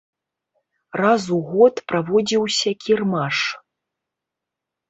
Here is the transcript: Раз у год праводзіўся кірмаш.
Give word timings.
Раз 1.01 1.27
у 1.35 1.37
год 1.51 1.83
праводзіўся 1.91 2.69
кірмаш. 2.85 3.37